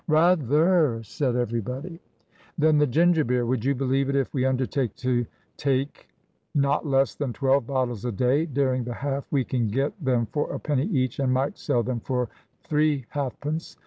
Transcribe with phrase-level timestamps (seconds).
[0.07, 1.99] "Rather," said everybody.
[2.57, 3.45] "Then the ginger beer.
[3.45, 5.27] Would you believe it, if we undertake to
[5.57, 6.07] take
[6.55, 10.51] not less than twelve bottles a day daring the half we can get them for
[10.51, 12.29] a penny each, and might sell them for
[12.63, 13.77] three halfpence.